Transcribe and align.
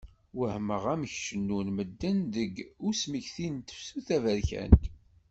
Wehmeɣ 0.37 0.83
amek 0.93 1.13
cennun 1.25 1.67
medden 1.75 2.19
deg 2.35 2.55
usmekti 2.87 3.47
n 3.49 3.55
tefsut 3.57 4.03
taberkant! 4.07 4.83